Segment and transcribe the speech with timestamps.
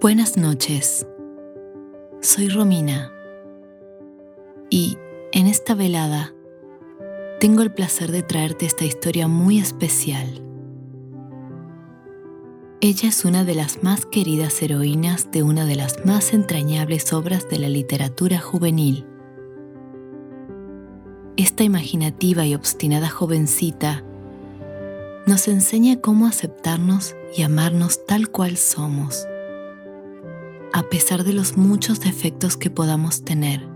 [0.00, 1.06] Buenas noches,
[2.22, 3.12] soy Romina
[4.70, 4.96] y
[5.30, 6.32] en esta velada
[7.38, 10.42] tengo el placer de traerte esta historia muy especial.
[12.80, 17.50] Ella es una de las más queridas heroínas de una de las más entrañables obras
[17.50, 19.04] de la literatura juvenil.
[21.36, 24.02] Esta imaginativa y obstinada jovencita
[25.26, 29.26] nos enseña cómo aceptarnos y amarnos tal cual somos
[30.72, 33.68] a pesar de los muchos defectos que podamos tener.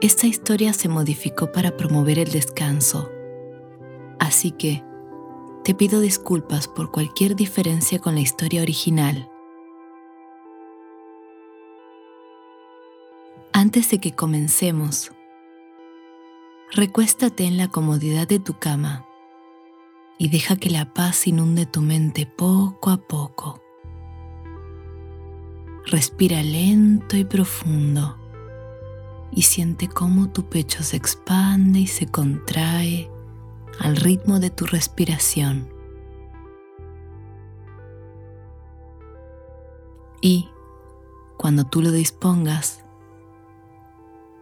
[0.00, 3.10] Esta historia se modificó para promover el descanso,
[4.18, 4.84] así que
[5.64, 9.30] te pido disculpas por cualquier diferencia con la historia original.
[13.52, 15.10] Antes de que comencemos,
[16.70, 19.06] recuéstate en la comodidad de tu cama
[20.18, 23.63] y deja que la paz inunde tu mente poco a poco.
[25.94, 28.18] Respira lento y profundo
[29.30, 33.08] y siente cómo tu pecho se expande y se contrae
[33.78, 35.72] al ritmo de tu respiración.
[40.20, 40.48] Y
[41.36, 42.84] cuando tú lo dispongas,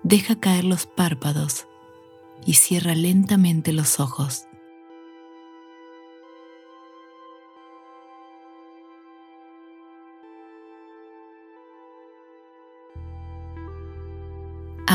[0.04, 1.68] deja caer los párpados
[2.46, 4.46] y cierra lentamente los ojos.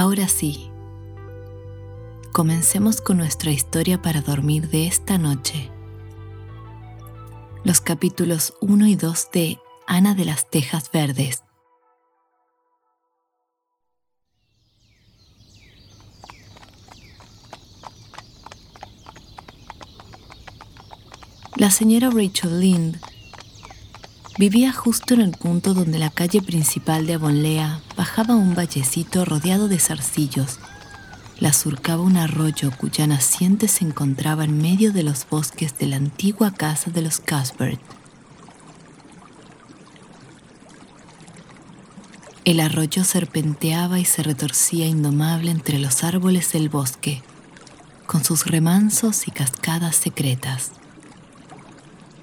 [0.07, 0.71] Ahora sí,
[2.31, 5.69] comencemos con nuestra historia para dormir de esta noche.
[7.65, 11.43] Los capítulos 1 y 2 de Ana de las Tejas Verdes.
[21.57, 22.97] La señora Rachel Lind
[24.37, 29.67] Vivía justo en el punto donde la calle principal de Avonlea bajaba un vallecito rodeado
[29.67, 30.59] de zarcillos.
[31.39, 35.95] La surcaba un arroyo cuya naciente se encontraba en medio de los bosques de la
[35.95, 37.81] antigua casa de los Casbert.
[42.45, 47.23] El arroyo serpenteaba y se retorcía indomable entre los árboles del bosque,
[48.05, 50.73] con sus remansos y cascadas secretas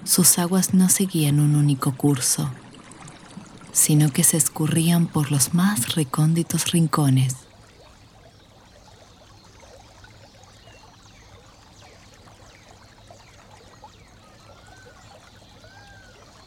[0.04, 2.50] sus aguas no seguían un único curso,
[3.72, 7.36] sino que se escurrían por los más recónditos rincones.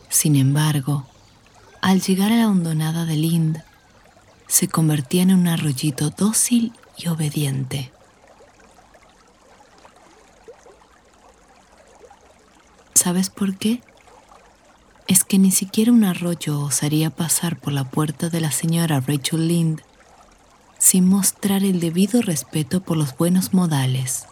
[0.10, 1.06] Sin embargo,
[1.82, 3.64] al llegar a la hondonada de Lind,
[4.48, 7.92] se convertía en un arroyito dócil y obediente.
[13.08, 13.80] ¿Sabes por qué?
[15.08, 19.48] Es que ni siquiera un arroyo osaría pasar por la puerta de la señora Rachel
[19.48, 19.82] Lind
[20.78, 24.26] sin mostrar el debido respeto por los buenos modales.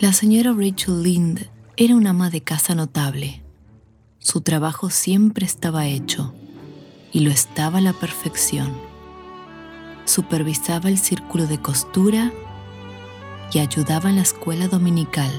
[0.00, 3.44] La señora Rachel Lind era una ama de casa notable.
[4.18, 6.34] Su trabajo siempre estaba hecho
[7.12, 8.91] y lo estaba a la perfección
[10.12, 12.30] supervisaba el círculo de costura
[13.50, 15.30] y ayudaba en la escuela dominical,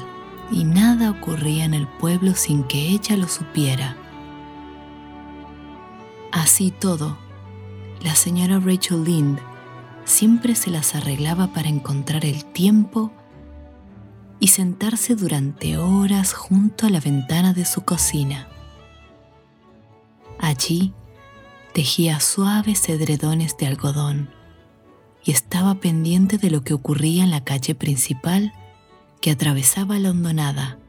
[0.51, 3.95] y nada ocurría en el pueblo sin que ella lo supiera.
[6.31, 7.17] Así todo,
[8.01, 9.39] la señora Rachel Lind
[10.05, 13.11] siempre se las arreglaba para encontrar el tiempo
[14.39, 18.47] y sentarse durante horas junto a la ventana de su cocina.
[20.39, 20.93] Allí
[21.73, 24.42] tejía suaves edredones de algodón
[25.25, 28.53] y estaba pendiente de lo que ocurría en la calle principal
[29.21, 30.79] que atravesaba la hondonada.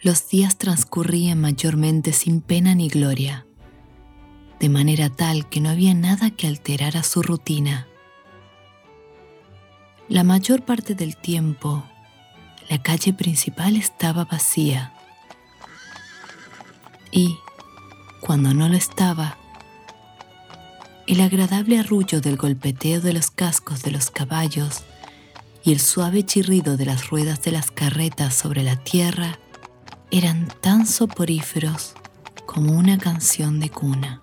[0.00, 3.46] Los días transcurrían mayormente sin pena ni gloria,
[4.60, 7.86] de manera tal que no había nada que alterara su rutina.
[10.08, 11.84] La mayor parte del tiempo,
[12.68, 14.92] la calle principal estaba vacía
[17.10, 17.38] y,
[18.20, 19.38] cuando no lo estaba,
[21.12, 24.82] el agradable arrullo del golpeteo de los cascos de los caballos
[25.62, 29.38] y el suave chirrido de las ruedas de las carretas sobre la tierra
[30.10, 31.92] eran tan soporíferos
[32.46, 34.22] como una canción de cuna.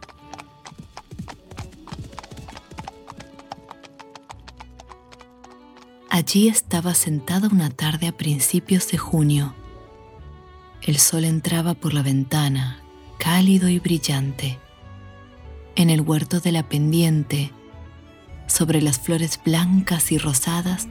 [6.10, 9.54] Allí estaba sentada una tarde a principios de junio.
[10.82, 12.82] El sol entraba por la ventana,
[13.20, 14.58] cálido y brillante
[15.80, 17.54] en el huerto de la pendiente,
[18.48, 20.88] Sobre las flores blancas y rosadas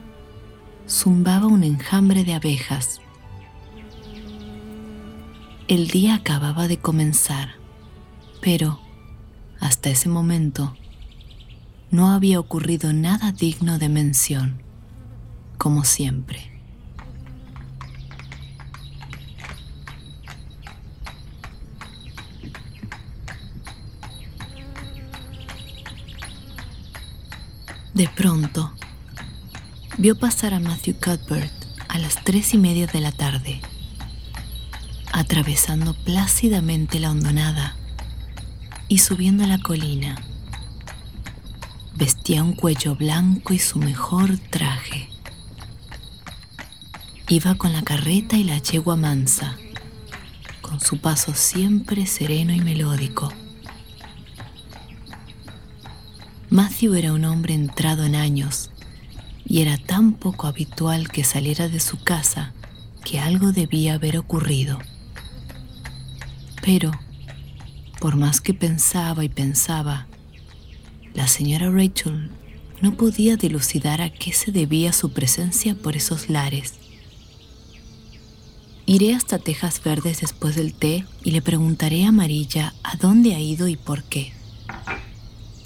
[0.87, 2.99] zumbaba un enjambre de abejas.
[5.67, 7.49] El día acababa de comenzar,
[8.41, 8.79] pero
[9.59, 10.75] hasta ese momento
[11.91, 14.63] no había ocurrido nada digno de mención,
[15.57, 16.48] como siempre.
[27.93, 28.71] De pronto,
[29.97, 31.51] vio pasar a Matthew Cuthbert
[31.87, 33.61] a las tres y media de la tarde,
[35.11, 37.75] atravesando plácidamente la hondonada
[38.87, 40.15] y subiendo la colina.
[41.95, 45.09] Vestía un cuello blanco y su mejor traje.
[47.27, 49.57] Iba con la carreta y la yegua mansa,
[50.61, 53.33] con su paso siempre sereno y melódico.
[56.51, 58.71] Matthew era un hombre entrado en años
[59.45, 62.53] y era tan poco habitual que saliera de su casa
[63.05, 64.79] que algo debía haber ocurrido.
[66.63, 66.91] Pero,
[67.99, 70.07] por más que pensaba y pensaba,
[71.13, 72.31] la señora Rachel
[72.81, 76.73] no podía dilucidar a qué se debía su presencia por esos lares.
[78.87, 83.39] Iré hasta Tejas Verdes después del té y le preguntaré a Amarilla a dónde ha
[83.39, 84.33] ido y por qué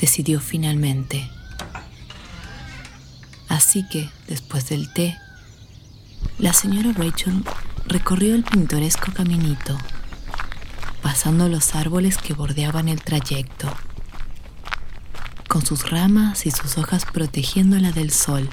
[0.04, 1.30] decidió finalmente.
[3.48, 5.18] Así que, después del té,
[6.40, 7.42] la señora Rachel
[7.88, 9.78] recorrió el pintoresco caminito,
[11.02, 13.74] pasando los árboles que bordeaban el trayecto,
[15.48, 18.50] con sus ramas y sus hojas protegiéndola del sol.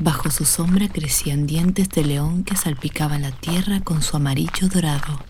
[0.00, 5.27] Bajo su sombra crecían dientes de león que salpicaban la tierra con su amarillo dorado.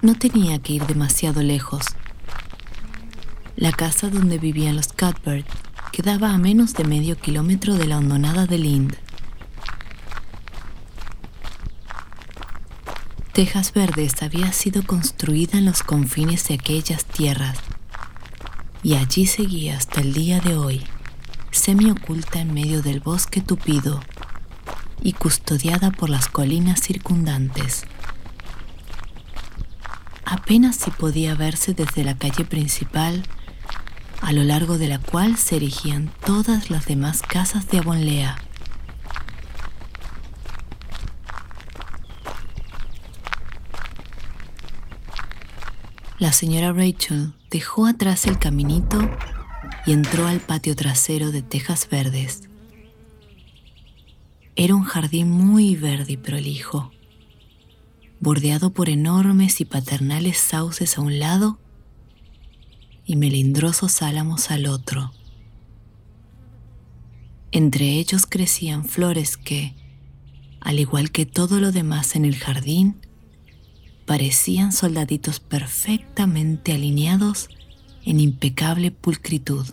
[0.00, 1.84] No tenía que ir demasiado lejos.
[3.56, 5.44] La casa donde vivían los Cuthbert
[5.90, 8.96] quedaba a menos de medio kilómetro de la hondonada de Lind.
[13.32, 17.58] Tejas Verdes había sido construida en los confines de aquellas tierras
[18.84, 20.84] y allí seguía hasta el día de hoy,
[21.50, 24.00] semi oculta en medio del bosque tupido
[25.02, 27.84] y custodiada por las colinas circundantes
[30.28, 33.22] apenas si podía verse desde la calle principal,
[34.20, 38.36] a lo largo de la cual se erigían todas las demás casas de Avonlea.
[46.18, 48.98] La señora Rachel dejó atrás el caminito
[49.86, 52.50] y entró al patio trasero de tejas verdes.
[54.56, 56.90] Era un jardín muy verde y prolijo
[58.20, 61.58] bordeado por enormes y paternales sauces a un lado
[63.04, 65.12] y melindrosos álamos al otro.
[67.52, 69.74] Entre ellos crecían flores que,
[70.60, 72.96] al igual que todo lo demás en el jardín,
[74.04, 77.48] parecían soldaditos perfectamente alineados
[78.04, 79.66] en impecable pulcritud.